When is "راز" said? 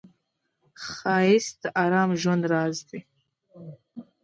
2.53-2.77